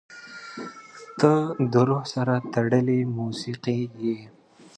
•ته 1.19 1.31
د 1.71 1.73
روح 1.87 2.03
سره 2.13 2.33
تړلې 2.53 2.99
موسیقي 3.17 3.79
یې. 4.03 4.17